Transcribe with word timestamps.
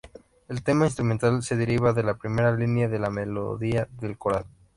El 0.47 0.63
tema 0.63 0.85
instrumental 0.87 1.43
se 1.43 1.55
deriva 1.55 1.93
de 1.93 2.01
la 2.01 2.15
primera 2.17 2.51
línea 2.55 2.87
de 2.89 2.97
la 2.97 3.11
melodía 3.11 3.87
del 3.99 4.17
coral. 4.17 4.45